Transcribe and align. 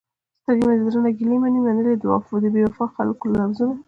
سترګې 0.41 0.75
د 0.79 0.81
زړه 0.91 0.99
نه 1.05 1.11
ګېله 1.17 1.37
منې، 1.43 1.59
منلې 1.65 1.93
تا 2.01 2.15
د 2.43 2.45
بې 2.53 2.61
وفاء 2.67 2.89
خلکو 2.95 3.23
لوظونه 3.37 3.73